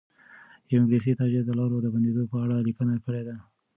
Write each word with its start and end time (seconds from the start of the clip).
یو 0.69 0.77
انګلیسي 0.81 1.11
تاجر 1.19 1.41
د 1.45 1.51
لارو 1.59 1.77
د 1.83 1.87
بندېدو 1.93 2.23
په 2.31 2.37
اړه 2.43 2.55
لیکنه 2.67 2.93
کړې 3.05 3.21
ده. 3.27 3.35